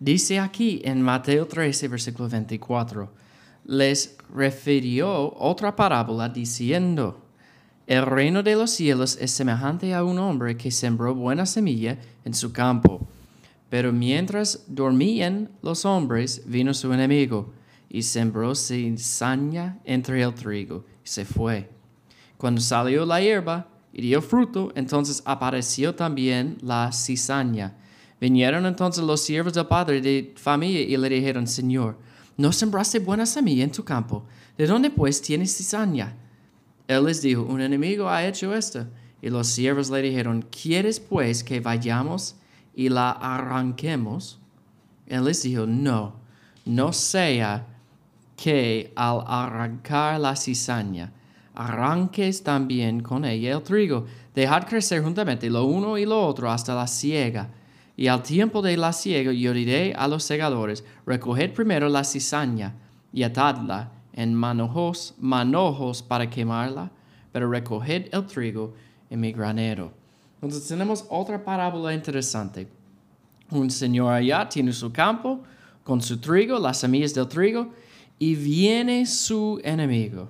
Dice 0.00 0.38
aquí 0.38 0.80
en 0.84 1.02
Mateo 1.02 1.46
13, 1.46 1.88
versículo 1.88 2.28
24, 2.28 3.10
les 3.64 4.16
refirió 4.32 5.34
otra 5.36 5.74
parábola 5.74 6.28
diciendo, 6.28 7.20
el 7.88 8.06
reino 8.06 8.42
de 8.42 8.54
los 8.54 8.70
cielos 8.70 9.18
es 9.20 9.32
semejante 9.32 9.94
a 9.94 10.04
un 10.04 10.18
hombre 10.18 10.56
que 10.56 10.70
sembró 10.70 11.14
buena 11.14 11.46
semilla 11.46 11.98
en 12.24 12.34
su 12.34 12.52
campo. 12.52 13.08
Pero 13.70 13.92
mientras 13.92 14.64
dormían 14.68 15.50
los 15.62 15.84
hombres, 15.84 16.42
vino 16.46 16.74
su 16.74 16.92
enemigo 16.92 17.52
y 17.88 18.02
sembró 18.02 18.54
cizaña 18.54 19.78
entre 19.84 20.22
el 20.22 20.34
trigo 20.34 20.84
y 21.04 21.08
se 21.08 21.24
fue. 21.24 21.70
Cuando 22.36 22.60
salió 22.60 23.04
la 23.04 23.20
hierba 23.20 23.66
y 23.92 24.02
dio 24.02 24.22
fruto, 24.22 24.70
entonces 24.74 25.22
apareció 25.24 25.94
también 25.94 26.58
la 26.62 26.92
cizaña. 26.92 27.74
Vinieron 28.20 28.66
entonces 28.66 29.04
los 29.04 29.20
siervos 29.20 29.54
del 29.54 29.66
padre 29.66 30.00
de 30.00 30.34
familia 30.36 30.80
y 30.80 30.96
le 30.96 31.08
dijeron, 31.08 31.46
Señor, 31.46 31.96
¿no 32.36 32.52
sembraste 32.52 32.98
buena 32.98 33.26
semilla 33.26 33.64
en 33.64 33.72
tu 33.72 33.84
campo? 33.84 34.24
¿De 34.56 34.66
dónde 34.66 34.90
pues 34.90 35.22
tienes 35.22 35.56
cizaña? 35.56 36.16
Él 36.88 37.04
les 37.04 37.22
dijo, 37.22 37.42
un 37.42 37.60
enemigo 37.60 38.08
ha 38.08 38.26
hecho 38.26 38.54
esto. 38.54 38.86
Y 39.20 39.30
los 39.30 39.46
siervos 39.48 39.90
le 39.90 40.00
dijeron, 40.02 40.44
¿quieres 40.50 41.00
pues 41.00 41.44
que 41.44 41.60
vayamos 41.60 42.36
y 42.74 42.88
la 42.88 43.10
arranquemos? 43.10 44.40
Él 45.06 45.24
les 45.24 45.42
dijo, 45.42 45.66
no, 45.66 46.14
no 46.64 46.92
sea 46.92 47.66
que 48.36 48.92
al 48.94 49.22
arrancar 49.26 50.20
la 50.20 50.36
cizaña, 50.36 51.12
arranques 51.54 52.42
también 52.42 53.00
con 53.00 53.24
ella 53.24 53.56
el 53.56 53.62
trigo. 53.62 54.06
Dejad 54.34 54.66
crecer 54.68 55.02
juntamente 55.02 55.50
lo 55.50 55.64
uno 55.64 55.98
y 55.98 56.06
lo 56.06 56.24
otro 56.24 56.50
hasta 56.50 56.74
la 56.74 56.86
siega. 56.86 57.50
Y 57.98 58.06
al 58.06 58.22
tiempo 58.22 58.62
de 58.62 58.76
la 58.76 58.92
siega 58.92 59.32
yo 59.32 59.52
diré 59.52 59.92
a 59.92 60.06
los 60.06 60.22
segadores, 60.22 60.84
recoged 61.04 61.52
primero 61.52 61.88
la 61.88 62.04
cizaña 62.04 62.76
y 63.12 63.24
atadla 63.24 63.90
en 64.12 64.36
manojos, 64.36 65.16
manojos 65.18 66.00
para 66.04 66.30
quemarla, 66.30 66.92
pero 67.32 67.50
recoged 67.50 68.06
el 68.12 68.24
trigo 68.26 68.72
en 69.10 69.18
mi 69.18 69.32
granero. 69.32 69.92
Entonces 70.40 70.68
tenemos 70.68 71.06
otra 71.10 71.44
parábola 71.44 71.92
interesante. 71.92 72.68
Un 73.50 73.68
señor 73.68 74.12
allá 74.12 74.48
tiene 74.48 74.72
su 74.72 74.92
campo 74.92 75.40
con 75.82 76.00
su 76.00 76.20
trigo, 76.20 76.56
las 76.60 76.78
semillas 76.78 77.14
del 77.14 77.26
trigo, 77.26 77.72
y 78.16 78.36
viene 78.36 79.06
su 79.06 79.60
enemigo 79.64 80.28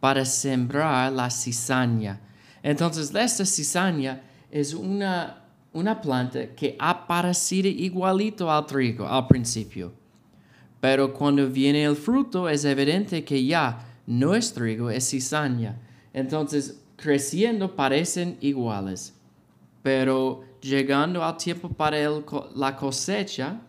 para 0.00 0.26
sembrar 0.26 1.10
la 1.10 1.30
cizaña. 1.30 2.20
Entonces, 2.62 3.14
esta 3.14 3.46
cizaña 3.46 4.20
es 4.50 4.74
una, 4.74 5.43
una 5.74 6.00
planta 6.00 6.54
que 6.54 6.76
ha 6.78 7.06
parecido 7.06 7.68
igualito 7.68 8.50
al 8.50 8.64
trigo 8.64 9.06
al 9.06 9.26
principio. 9.26 9.92
Pero 10.80 11.12
cuando 11.12 11.48
viene 11.48 11.84
el 11.84 11.96
fruto 11.96 12.48
es 12.48 12.64
evidente 12.64 13.24
que 13.24 13.44
ya 13.44 13.84
no 14.06 14.34
es 14.34 14.52
trigo, 14.52 14.90
es 14.90 15.10
cizaña. 15.10 15.80
Entonces, 16.12 16.80
creciendo 16.96 17.74
parecen 17.74 18.36
iguales. 18.40 19.14
Pero 19.82 20.44
llegando 20.60 21.22
al 21.22 21.36
tiempo 21.36 21.68
para 21.68 21.98
la 22.54 22.76
cosecha, 22.76 23.60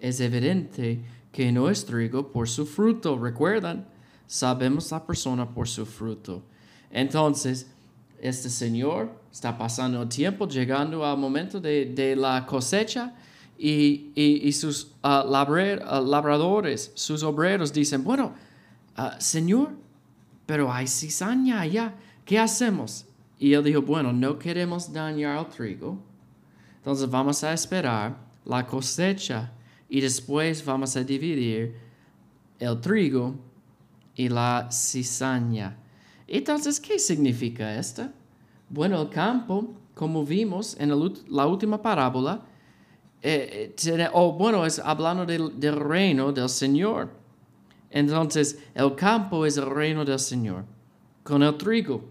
es 0.00 0.20
evidente 0.20 1.00
que 1.30 1.52
no 1.52 1.70
es 1.70 1.84
trigo 1.84 2.32
por 2.32 2.48
su 2.48 2.66
fruto. 2.66 3.18
¿Recuerdan? 3.18 3.86
Sabemos 4.26 4.90
la 4.90 5.06
persona 5.06 5.48
por 5.48 5.68
su 5.68 5.86
fruto. 5.86 6.42
Entonces, 6.90 7.70
este 8.22 8.48
Señor 8.48 9.10
está 9.32 9.58
pasando 9.58 10.00
el 10.00 10.08
tiempo, 10.08 10.46
llegando 10.46 11.04
al 11.04 11.18
momento 11.18 11.60
de, 11.60 12.14
la 12.16 12.46
cosecha 12.46 13.12
y, 13.58 14.50
sus 14.52 14.92
uh, 15.02 15.28
labradores, 15.28 16.92
sus 16.94 17.24
obreros 17.24 17.72
dicen, 17.72 18.04
bueno, 18.04 18.32
uh, 18.96 19.18
Señor, 19.18 19.70
pero 20.46 20.72
hay 20.72 20.86
cizaña 20.86 21.60
allá, 21.60 21.94
¿qué 22.24 22.38
hacemos? 22.38 23.06
Y 23.40 23.54
él 23.54 23.64
dijo, 23.64 23.82
bueno, 23.82 24.12
no 24.12 24.38
queremos 24.38 24.92
dañar 24.92 25.38
al 25.38 25.48
trigo, 25.48 25.98
entonces 26.76 27.10
vamos 27.10 27.42
a 27.42 27.52
esperar 27.52 28.16
la 28.44 28.64
cosecha 28.64 29.50
y 29.88 30.00
después 30.00 30.64
vamos 30.64 30.96
a 30.96 31.02
dividir 31.02 31.74
el 32.60 32.80
trigo 32.80 33.34
y 34.14 34.28
la 34.28 34.68
cizaña. 34.70 35.81
Entonces, 36.32 36.80
¿qué 36.80 36.98
significa 36.98 37.78
esto? 37.78 38.08
Bueno, 38.70 39.02
el 39.02 39.10
campo, 39.10 39.74
como 39.94 40.24
vimos 40.24 40.74
en 40.80 40.88
la 41.28 41.46
última 41.46 41.82
parábola, 41.82 42.40
eh, 43.20 43.74
eh, 43.84 44.08
o 44.14 44.32
bueno, 44.32 44.64
es 44.64 44.78
hablando 44.78 45.26
del, 45.26 45.60
del 45.60 45.76
reino 45.76 46.32
del 46.32 46.48
Señor. 46.48 47.10
Entonces, 47.90 48.58
el 48.74 48.94
campo 48.94 49.44
es 49.44 49.58
el 49.58 49.66
reino 49.66 50.06
del 50.06 50.18
Señor. 50.18 50.64
Con 51.22 51.42
el 51.42 51.54
trigo, 51.58 52.02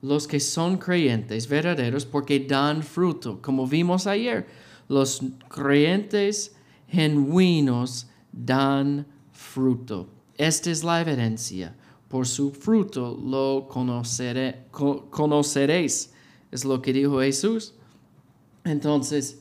los 0.00 0.26
que 0.26 0.40
son 0.40 0.78
creyentes 0.78 1.46
verdaderos 1.46 2.06
porque 2.06 2.40
dan 2.40 2.82
fruto. 2.82 3.38
Como 3.42 3.66
vimos 3.66 4.06
ayer, 4.06 4.46
los 4.88 5.20
creyentes 5.50 6.56
genuinos 6.88 8.08
dan 8.32 9.06
fruto. 9.30 10.08
Esta 10.38 10.70
es 10.70 10.82
la 10.82 11.02
evidencia. 11.02 11.74
Por 12.08 12.26
su 12.26 12.50
fruto 12.50 13.18
lo 13.22 13.68
conoceréis. 13.68 14.54
Es 16.50 16.64
lo 16.64 16.80
que 16.80 16.92
dijo 16.92 17.20
Jesús. 17.20 17.74
Entonces, 18.64 19.40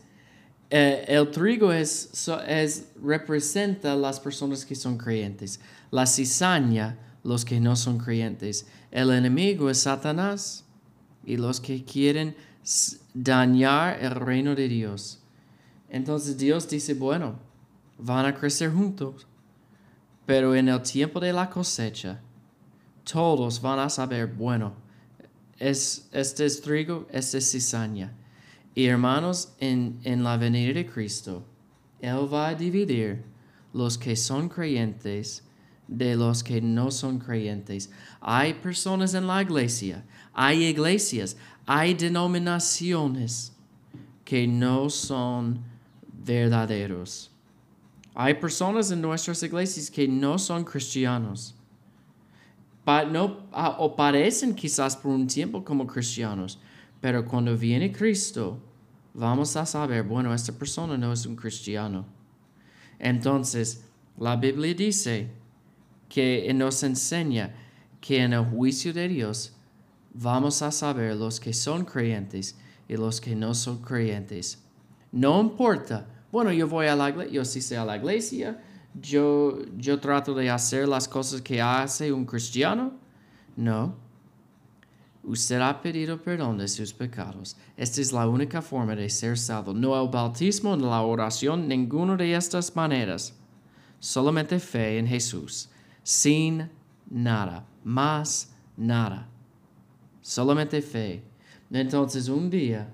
eh, 0.69 1.05
el 1.07 1.31
trigo 1.31 1.71
es, 1.71 2.27
es, 2.47 2.89
representa 3.01 3.95
las 3.95 4.19
personas 4.19 4.65
que 4.65 4.75
son 4.75 4.97
creyentes. 4.97 5.59
La 5.91 6.05
cizaña, 6.05 6.97
los 7.23 7.45
que 7.45 7.59
no 7.59 7.75
son 7.75 7.97
creyentes. 7.97 8.67
El 8.91 9.11
enemigo 9.11 9.69
es 9.69 9.79
Satanás 9.79 10.65
y 11.25 11.37
los 11.37 11.61
que 11.61 11.83
quieren 11.83 12.35
dañar 13.13 14.03
el 14.03 14.11
reino 14.11 14.55
de 14.55 14.67
Dios. 14.67 15.19
Entonces 15.89 16.37
Dios 16.37 16.67
dice, 16.67 16.93
bueno, 16.93 17.35
van 17.97 18.25
a 18.25 18.35
crecer 18.35 18.71
juntos, 18.71 19.25
pero 20.25 20.55
en 20.55 20.67
el 20.67 20.81
tiempo 20.81 21.19
de 21.19 21.31
la 21.31 21.49
cosecha, 21.49 22.19
todos 23.09 23.61
van 23.61 23.79
a 23.79 23.89
saber, 23.89 24.27
bueno, 24.27 24.73
es, 25.57 26.07
este 26.11 26.45
es 26.45 26.61
trigo, 26.61 27.07
este 27.11 27.37
es 27.37 27.51
cizaña. 27.51 28.13
Y 28.75 28.85
hermanos, 28.85 29.53
en, 29.59 29.99
en 30.03 30.23
la 30.23 30.37
venida 30.37 30.73
de 30.73 30.85
Cristo, 30.85 31.43
Él 31.99 32.31
va 32.31 32.49
a 32.49 32.55
dividir 32.55 33.23
los 33.73 33.97
que 33.97 34.15
son 34.15 34.49
creyentes 34.49 35.43
de 35.87 36.15
los 36.15 36.43
que 36.43 36.61
no 36.61 36.91
son 36.91 37.17
creyentes. 37.17 37.89
Hay 38.19 38.53
personas 38.55 39.13
en 39.13 39.25
la 39.25 39.41
iglesia, 39.41 40.03
hay 40.33 40.65
iglesias, 40.65 41.37
hay 41.65 41.93
denominaciones 41.93 43.53
que 44.23 44.45
no 44.47 44.89
son 44.89 45.63
verdaderos. 46.25 47.31
Hay 48.13 48.33
personas 48.33 48.91
en 48.91 49.01
nuestras 49.01 49.41
iglesias 49.43 49.89
que 49.89 50.07
no 50.07 50.37
son 50.37 50.63
cristianos. 50.63 51.56
No, 53.11 53.47
ah, 53.51 53.75
o 53.79 53.95
parecen 53.95 54.55
quizás 54.55 54.95
por 54.95 55.11
un 55.11 55.27
tiempo 55.27 55.63
como 55.63 55.85
cristianos, 55.85 56.59
pero 57.01 57.25
cuando 57.25 57.57
viene 57.57 57.91
Cristo, 57.91 58.59
vamos 59.13 59.55
a 59.55 59.65
saber, 59.65 60.03
bueno, 60.03 60.33
esta 60.33 60.53
persona 60.53 60.97
no 60.97 61.11
es 61.11 61.25
un 61.25 61.35
cristiano. 61.35 62.05
Entonces, 62.99 63.83
la 64.17 64.35
Biblia 64.35 64.73
dice 64.73 65.29
que 66.09 66.51
nos 66.53 66.81
enseña 66.83 67.53
que 67.99 68.21
en 68.21 68.33
el 68.33 68.45
juicio 68.45 68.93
de 68.93 69.07
Dios 69.07 69.53
vamos 70.13 70.61
a 70.61 70.71
saber 70.71 71.15
los 71.15 71.39
que 71.39 71.53
son 71.53 71.83
creyentes 71.83 72.57
y 72.87 72.95
los 72.95 73.19
que 73.19 73.35
no 73.35 73.53
son 73.53 73.81
creyentes. 73.81 74.63
No 75.11 75.41
importa 75.41 76.07
bueno, 76.31 76.51
yo 76.51 76.67
voy 76.67 76.87
a 76.87 76.95
la 76.95 77.09
iglesia, 77.09 77.33
yo 77.33 77.45
sí 77.45 77.61
sé 77.61 77.77
a 77.77 77.85
la 77.85 77.97
iglesia, 77.97 78.61
yo, 79.01 79.59
yo 79.77 79.99
trato 79.99 80.33
de 80.33 80.49
hacer 80.49 80.87
las 80.87 81.07
cosas 81.07 81.41
que 81.41 81.61
hace 81.61 82.11
un 82.11 82.25
cristiano. 82.25 82.93
No. 83.55 83.95
usted 85.23 85.59
ha 85.59 85.81
pedido 85.81 86.21
perdón 86.21 86.57
de 86.57 86.67
sus 86.67 86.93
pecados. 86.93 87.57
Esta 87.75 88.01
es 88.01 88.11
la 88.11 88.27
única 88.27 88.61
forma 88.61 88.95
de 88.95 89.09
ser 89.09 89.37
salvo. 89.37 89.73
No 89.73 89.99
el 90.01 90.09
bautismo, 90.09 90.75
ni 90.77 90.83
la 90.83 91.01
oración, 91.01 91.67
ninguna 91.67 92.15
de 92.15 92.33
estas 92.33 92.75
maneras. 92.75 93.33
Solamente 93.99 94.59
fe 94.59 94.99
en 94.99 95.07
Jesús, 95.07 95.69
sin 96.03 96.69
nada, 97.09 97.65
más 97.83 98.53
nada. 98.77 99.27
Solamente 100.21 100.81
fe. 100.81 101.23
Entonces 101.71 102.29
un 102.29 102.49
día, 102.49 102.93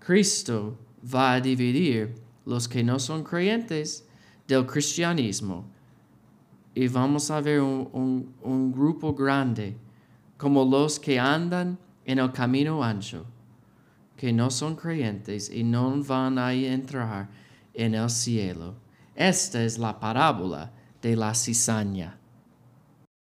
Cristo 0.00 0.76
va 1.14 1.34
a 1.34 1.40
dividir 1.40 2.14
los 2.44 2.66
que 2.68 2.82
no 2.82 2.98
son 2.98 3.22
creyentes 3.22 4.08
del 4.48 4.66
cristianismo 4.66 5.64
y 6.74 6.88
vamos 6.88 7.30
a 7.30 7.40
ver 7.40 7.60
un, 7.60 8.34
un 8.42 8.72
grupo 8.72 9.14
grande 9.14 9.76
como 10.36 10.64
los 10.64 10.98
que 10.98 11.18
andan 11.18 11.78
en 12.04 12.18
el 12.18 12.32
camino 12.32 12.82
ancho, 12.82 13.26
que 14.16 14.32
no 14.32 14.50
son 14.50 14.74
creyentes 14.74 15.50
y 15.50 15.62
no 15.62 16.02
van 16.02 16.38
a 16.38 16.52
entrar 16.52 17.28
en 17.74 17.94
el 17.94 18.08
cielo. 18.08 18.74
Esta 19.14 19.62
es 19.62 19.78
la 19.78 20.00
parábola 20.00 20.72
de 21.02 21.14
la 21.14 21.34
cizaña. 21.34 22.17